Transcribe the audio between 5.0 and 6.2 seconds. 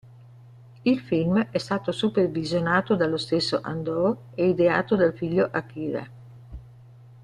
figlio Akira.